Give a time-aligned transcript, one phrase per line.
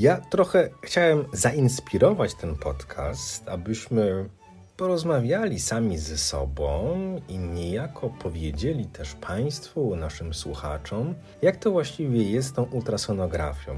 [0.00, 4.28] Ja trochę chciałem zainspirować ten podcast, abyśmy
[4.76, 6.96] porozmawiali sami ze sobą
[7.28, 13.74] i niejako powiedzieli też Państwu, naszym słuchaczom, jak to właściwie jest tą ultrasonografią,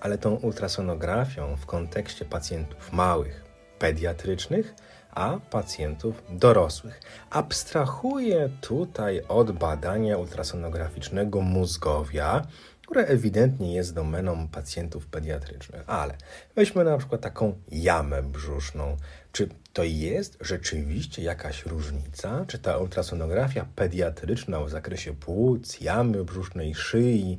[0.00, 3.44] ale tą ultrasonografią w kontekście pacjentów małych,
[3.78, 4.74] pediatrycznych,
[5.10, 7.00] a pacjentów dorosłych.
[7.30, 12.46] Abstrahuję tutaj od badania ultrasonograficznego mózgowia,
[12.86, 15.82] które ewidentnie jest domeną pacjentów pediatrycznych.
[15.86, 16.14] Ale
[16.56, 18.96] weźmy na przykład taką jamę brzuszną.
[19.32, 22.44] Czy to jest rzeczywiście jakaś różnica?
[22.48, 27.38] Czy ta ultrasonografia pediatryczna w zakresie płuc, jamy brzusznej, szyi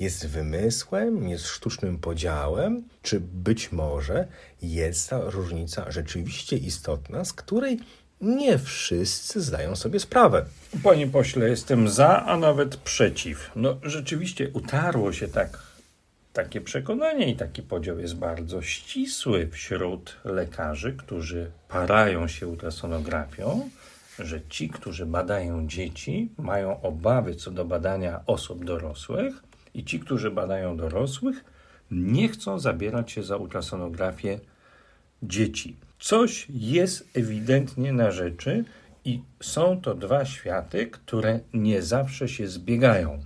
[0.00, 2.84] jest wymysłem, jest sztucznym podziałem?
[3.02, 4.28] Czy być może
[4.62, 7.80] jest ta różnica rzeczywiście istotna, z której
[8.24, 10.44] nie wszyscy zdają sobie sprawę.
[10.82, 13.50] Panie pośle, jestem za, a nawet przeciw.
[13.56, 15.58] No rzeczywiście utarło się tak
[16.32, 23.70] takie przekonanie i taki podział jest bardzo ścisły wśród lekarzy, którzy parają się ultrasonografią,
[24.18, 29.42] że ci, którzy badają dzieci, mają obawy co do badania osób dorosłych
[29.74, 31.44] i ci, którzy badają dorosłych,
[31.90, 34.40] nie chcą zabierać się za ultrasonografię
[35.22, 35.76] dzieci.
[36.04, 38.64] Coś jest ewidentnie na rzeczy
[39.04, 43.22] i są to dwa światy, które nie zawsze się zbiegają.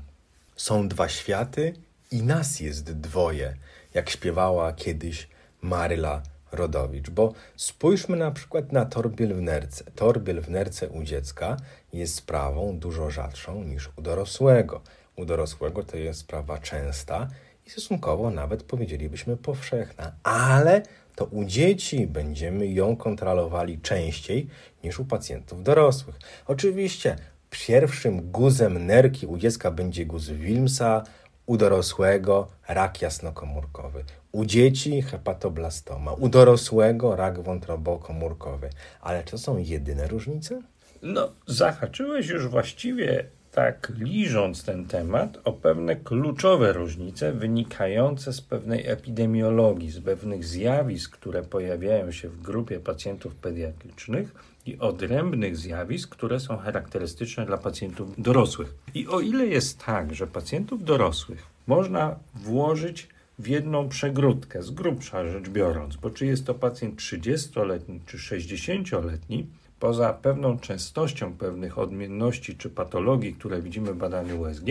[0.57, 1.75] Są dwa światy
[2.11, 3.55] i nas jest dwoje,
[3.95, 5.29] jak śpiewała kiedyś
[5.62, 7.11] Maryla Rodowicz.
[7.11, 9.84] Bo spójrzmy na przykład na torbiel w nerce.
[9.94, 11.56] Torbiel w nerce u dziecka
[11.93, 14.81] jest sprawą dużo rzadszą niż u dorosłego.
[15.17, 17.28] U dorosłego to jest sprawa częsta
[17.67, 20.83] i stosunkowo nawet powiedzielibyśmy powszechna, ale
[21.19, 24.49] to u dzieci będziemy ją kontrolowali częściej
[24.84, 26.17] niż u pacjentów dorosłych.
[26.47, 27.17] Oczywiście
[27.51, 31.03] pierwszym guzem nerki u dziecka będzie guz Wilmsa,
[31.47, 38.71] u dorosłego rak jasnokomórkowy, u dzieci hepatoblastoma, u dorosłego rak wątrobokomórkowy.
[39.00, 40.62] Ale to są jedyne różnice?
[41.03, 48.86] No, zahaczyłeś już właściwie tak liżąc ten temat o pewne kluczowe różnice wynikające z pewnej
[48.86, 54.34] epidemiologii, z pewnych zjawisk, które pojawiają się w grupie pacjentów pediatrycznych
[54.66, 58.75] i odrębnych zjawisk, które są charakterystyczne dla pacjentów dorosłych.
[58.94, 63.08] I o ile jest tak, że pacjentów dorosłych można włożyć
[63.38, 69.47] w jedną przegródkę, z grubsza rzecz biorąc, bo czy jest to pacjent 30-letni czy 60-letni,
[69.81, 74.66] poza pewną częstością pewnych odmienności czy patologii, które widzimy w badaniu USG,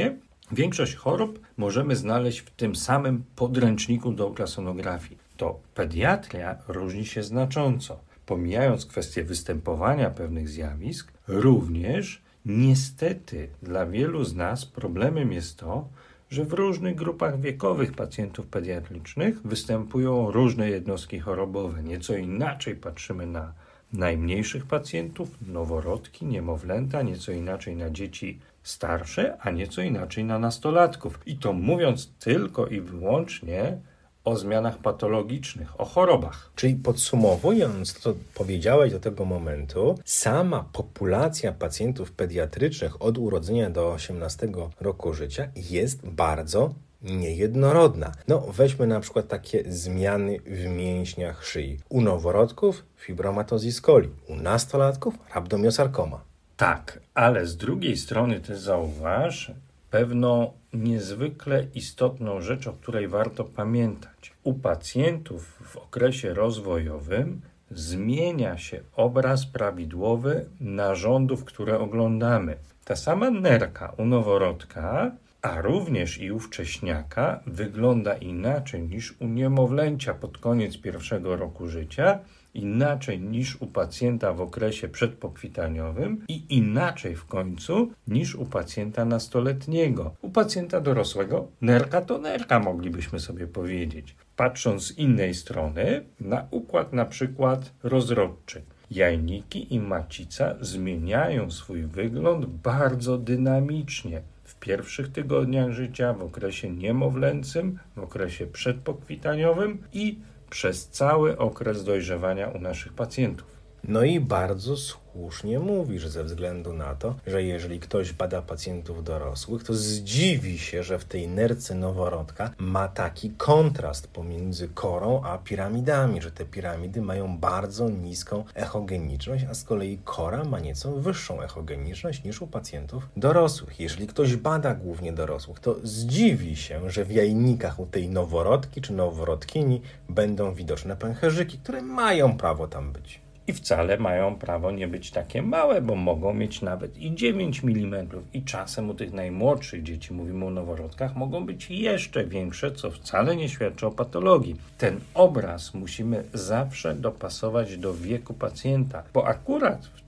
[0.51, 5.17] większość chorób możemy znaleźć w tym samym podręczniku do ultrasonografii.
[5.37, 7.99] To pediatria różni się znacząco.
[8.25, 15.87] Pomijając kwestię występowania pewnych zjawisk, również niestety dla wielu z nas problemem jest to,
[16.29, 21.83] że w różnych grupach wiekowych pacjentów pediatrycznych występują różne jednostki chorobowe.
[21.83, 23.53] Nieco inaczej patrzymy na
[23.93, 31.19] najmniejszych pacjentów, noworodki, niemowlęta, nieco inaczej na dzieci starsze, a nieco inaczej na nastolatków.
[31.25, 33.77] I to mówiąc tylko i wyłącznie
[34.23, 36.51] o zmianach patologicznych, o chorobach.
[36.55, 43.91] Czyli podsumowując to, co powiedziałeś do tego momentu, sama populacja pacjentów pediatrycznych od urodzenia do
[43.91, 44.49] 18
[44.79, 46.73] roku życia jest bardzo
[47.15, 48.11] niejednorodna.
[48.27, 51.79] No, weźmy na przykład takie zmiany w mięśniach szyi.
[51.89, 56.21] U noworodków fibromatozis coli, u nastolatków rabdomiosarkoma.
[56.57, 59.51] Tak, ale z drugiej strony też zauważ
[59.91, 64.33] pewną niezwykle istotną rzecz, o której warto pamiętać.
[64.43, 67.41] U pacjentów w okresie rozwojowym
[67.71, 72.57] zmienia się obraz prawidłowy narządów, które oglądamy.
[72.85, 75.11] Ta sama nerka u noworodka
[75.41, 82.19] a również i u wcześniaka wygląda inaczej niż u niemowlęcia pod koniec pierwszego roku życia,
[82.53, 90.15] inaczej niż u pacjenta w okresie przedpokwitaniowym i inaczej w końcu niż u pacjenta nastoletniego.
[90.21, 94.15] U pacjenta dorosłego nerka to nerka, moglibyśmy sobie powiedzieć.
[94.35, 98.61] Patrząc z innej strony na układ na przykład rozrodczy.
[98.91, 107.79] Jajniki i macica zmieniają swój wygląd bardzo dynamicznie w pierwszych tygodniach życia, w okresie niemowlęcym,
[107.95, 113.56] w okresie przedpokwitaniowym i przez cały okres dojrzewania u naszych pacjentów.
[113.83, 119.63] No i bardzo słusznie mówisz, ze względu na to, że jeżeli ktoś bada pacjentów dorosłych,
[119.63, 126.21] to zdziwi się, że w tej nerce noworodka ma taki kontrast pomiędzy korą a piramidami,
[126.21, 132.23] że te piramidy mają bardzo niską echogeniczność, a z kolei kora ma nieco wyższą echogeniczność
[132.23, 133.79] niż u pacjentów dorosłych.
[133.79, 138.93] Jeżeli ktoś bada głównie dorosłych, to zdziwi się, że w jajnikach u tej noworodki czy
[138.93, 145.11] noworodkini będą widoczne pęcherzyki, które mają prawo tam być i wcale mają prawo nie być
[145.11, 150.13] takie małe, bo mogą mieć nawet i 9 mm i czasem u tych najmłodszych dzieci,
[150.13, 154.55] mówimy o noworodkach, mogą być jeszcze większe, co wcale nie świadczy o patologii.
[154.77, 160.06] Ten obraz musimy zawsze dopasować do wieku pacjenta, bo akurat w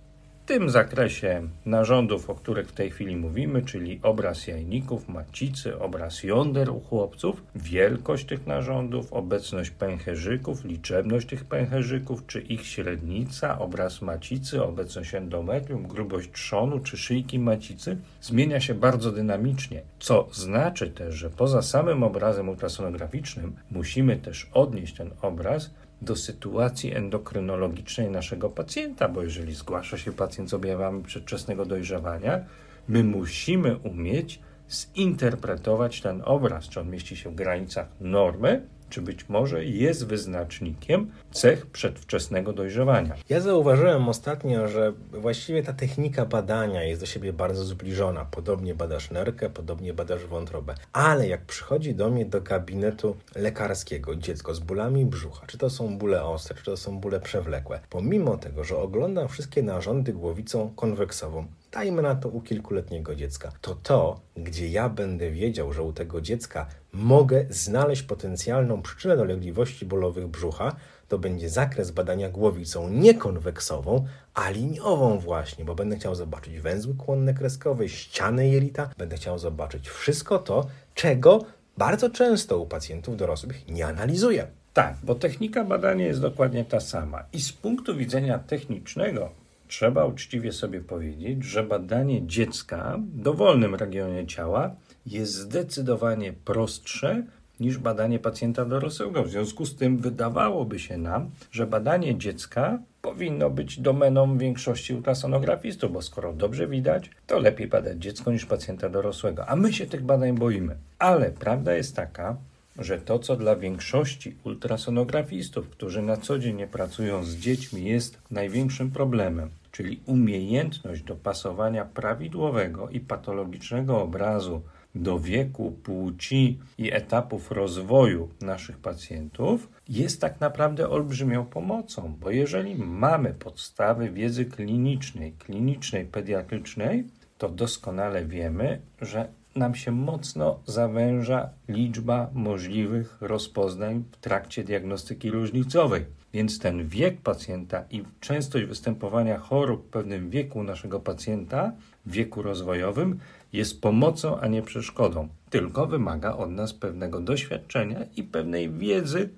[0.49, 6.69] tym zakresie narządów, o których w tej chwili mówimy, czyli obraz jajników, macicy, obraz jąder
[6.69, 14.63] u chłopców, wielkość tych narządów, obecność pęcherzyków, liczebność tych pęcherzyków, czy ich średnica, obraz macicy,
[14.63, 21.29] obecność endometrium, grubość trzonu czy szyjki macicy zmienia się bardzo dynamicznie, co znaczy też, że
[21.29, 25.69] poza samym obrazem ultrasonograficznym musimy też odnieść ten obraz
[26.01, 32.45] do sytuacji endokrynologicznej naszego pacjenta, bo jeżeli zgłasza się pacjent z objawami przedwczesnego dojrzewania,
[32.87, 39.30] my musimy umieć zinterpretować ten obraz, czy on mieści się w granicach normy, czy być
[39.30, 43.15] może jest wyznacznikiem cech przedwczesnego dojrzewania.
[43.30, 48.25] Ja zauważyłem ostatnio, że właściwie ta technika badania jest do siebie bardzo zbliżona.
[48.25, 50.75] Podobnie badasz nerkę, podobnie badasz wątrobę.
[50.94, 55.97] Ale jak przychodzi do mnie do gabinetu lekarskiego dziecko z bólami brzucha, czy to są
[55.97, 61.47] bóle ostre, czy to są bóle przewlekłe, pomimo tego, że oglądam wszystkie narządy głowicą konweksową,
[61.71, 66.21] dajmy na to u kilkuletniego dziecka, to to, gdzie ja będę wiedział, że u tego
[66.21, 70.75] dziecka mogę znaleźć potencjalną przyczynę dolegliwości bólowych brzucha,
[71.07, 76.95] to będzie zakres badania głowicą nie konweksową, a liniową właśnie, bo będę chciał zobaczyć węzły
[76.95, 81.45] kłonne kreskowe, ściany jelita, będę chciał zobaczyć wszystko to, czego
[81.77, 84.48] bardzo często u pacjentów dorosłych nie analizuję.
[84.74, 87.24] Tak, bo technika badania jest dokładnie ta sama.
[87.33, 89.30] I z punktu widzenia technicznego
[89.69, 94.75] trzeba uczciwie sobie powiedzieć, że badanie dziecka w dowolnym regionie ciała
[95.06, 97.24] jest zdecydowanie prostsze
[97.60, 99.24] niż badanie pacjenta dorosłego.
[99.24, 105.94] W związku z tym wydawałoby się nam, że badanie dziecka powinno być domeną większości ultrasonografistów,
[105.94, 109.45] bo skoro dobrze widać, to lepiej badać dziecko niż pacjenta dorosłego.
[109.45, 110.75] A my się tych badań boimy.
[111.00, 112.38] Ale prawda jest taka,
[112.79, 118.21] że to, co dla większości ultrasonografistów, którzy na co dzień nie pracują z dziećmi, jest
[118.31, 124.61] największym problemem, czyli umiejętność dopasowania prawidłowego i patologicznego obrazu
[124.95, 132.75] do wieku, płci i etapów rozwoju naszych pacjentów, jest tak naprawdę olbrzymią pomocą, bo jeżeli
[132.75, 137.03] mamy podstawy wiedzy klinicznej, klinicznej, pediatrycznej,
[137.37, 139.27] to doskonale wiemy, że
[139.59, 146.06] nam się mocno zawęża liczba możliwych rozpoznań w trakcie diagnostyki różnicowej.
[146.33, 151.71] Więc ten wiek pacjenta i częstość występowania chorób w pewnym wieku naszego pacjenta,
[152.06, 153.19] wieku rozwojowym,
[153.53, 155.27] jest pomocą, a nie przeszkodą.
[155.50, 159.30] Tylko wymaga od nas pewnego doświadczenia i pewnej wiedzy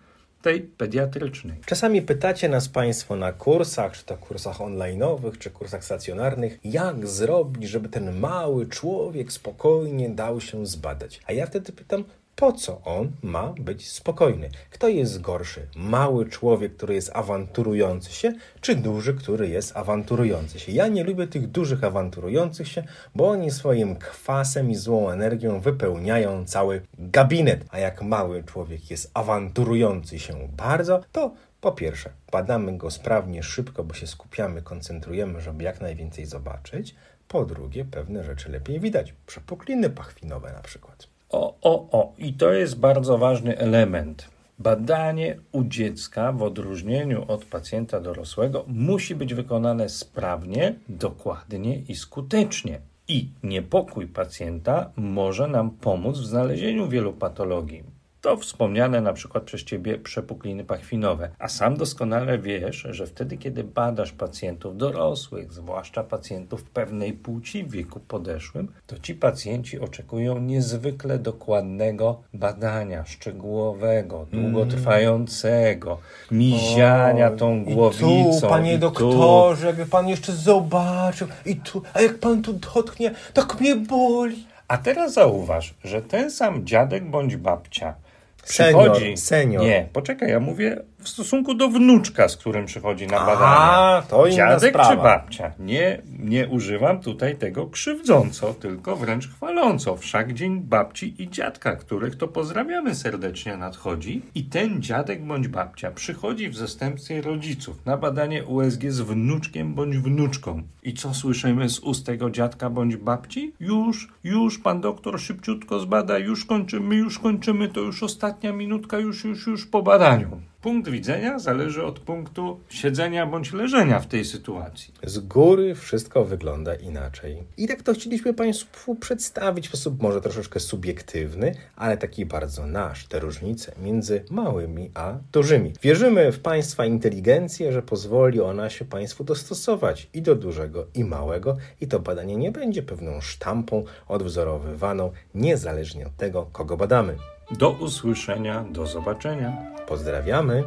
[0.42, 1.58] tej pediatrycznej.
[1.66, 7.70] Czasami pytacie nas Państwo na kursach, czy to kursach online'owych, czy kursach stacjonarnych, jak zrobić,
[7.70, 11.20] żeby ten mały człowiek spokojnie dał się zbadać.
[11.28, 12.04] A ja wtedy pytam,
[12.42, 14.50] po co on ma być spokojny?
[14.70, 15.68] Kto jest gorszy?
[15.76, 20.72] Mały człowiek, który jest awanturujący się, czy duży, który jest awanturujący się?
[20.72, 22.84] Ja nie lubię tych dużych awanturujących się,
[23.16, 27.66] bo oni swoim kwasem i złą energią wypełniają cały gabinet.
[27.70, 33.84] A jak mały człowiek jest awanturujący się bardzo, to po pierwsze, badamy go sprawnie, szybko,
[33.84, 36.96] bo się skupiamy, koncentrujemy, żeby jak najwięcej zobaczyć.
[37.28, 39.14] Po drugie, pewne rzeczy lepiej widać.
[39.26, 41.08] Przepukliny pachwinowe na przykład.
[41.32, 44.30] O, o, o, i to jest bardzo ważny element.
[44.60, 52.80] Badanie u dziecka, w odróżnieniu od pacjenta dorosłego, musi być wykonane sprawnie, dokładnie i skutecznie.
[53.08, 59.64] I niepokój pacjenta może nam pomóc w znalezieniu wielu patologii to wspomniane na przykład przez
[59.64, 61.30] ciebie przepukliny pachwinowe.
[61.40, 67.72] A sam doskonale wiesz, że wtedy, kiedy badasz pacjentów dorosłych, zwłaszcza pacjentów pewnej płci w
[67.72, 74.44] wieku podeszłym, to ci pacjenci oczekują niezwykle dokładnego badania, szczegółowego, mm.
[74.44, 75.98] długotrwającego,
[76.32, 78.38] miziania tą głowicą.
[78.38, 79.68] I tu, panie i doktorze, tu.
[79.68, 84.46] jakby pan jeszcze zobaczył, i tu, a jak pan tu dotknie, tak mnie boli.
[84.68, 87.96] A teraz zauważ, że ten sam dziadek bądź babcia
[88.44, 89.02] Przychodzi.
[89.02, 89.64] Senior, senior.
[89.64, 93.46] Nie, poczekaj, ja mówię w stosunku do wnuczka, z którym przychodzi na badania.
[93.46, 94.90] A, to Dziadek sprawa.
[94.90, 95.52] czy babcia?
[95.60, 99.98] Nie, nie używam tutaj tego krzywdząco, tylko wręcz chwaląco.
[99.98, 104.22] Wszak dzień babci i dziadka, których to pozdrawiamy serdecznie nadchodzi.
[104.36, 109.98] I ten dziadek bądź babcia przychodzi w zastępstwie rodziców na badanie USG z wnuczkiem bądź
[109.98, 110.64] wnuczką.
[110.84, 113.54] I co słyszymy z ust tego dziadka bądź babci?
[113.60, 119.24] Już, już, pan doktor szybciutko zbada, już kończymy, już kończymy, to już ostatnia minutka, już,
[119.24, 120.42] już, już po badaniu.
[120.62, 124.94] Punkt widzenia zależy od punktu siedzenia bądź leżenia w tej sytuacji.
[125.04, 127.44] Z góry wszystko wygląda inaczej.
[127.58, 133.08] I tak to chcieliśmy Państwu przedstawić w sposób może troszeczkę subiektywny, ale taki bardzo nasz,
[133.08, 135.74] te różnice między małymi a dużymi.
[135.82, 141.58] Wierzymy w Państwa inteligencję, że pozwoli ona się Państwu dostosować i do dużego, i małego,
[141.82, 147.18] i to badanie nie będzie pewną sztampą odwzorowywaną, niezależnie od tego, kogo badamy.
[147.52, 149.58] Do usłyszenia, do zobaczenia.
[149.88, 150.64] Pozdrawiamy.